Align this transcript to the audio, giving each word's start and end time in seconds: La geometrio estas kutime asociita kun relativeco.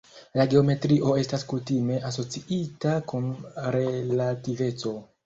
La 0.39 0.43
geometrio 0.51 1.11
estas 1.23 1.43
kutime 1.51 1.99
asociita 2.11 2.95
kun 3.13 3.29
relativeco. 3.77 4.95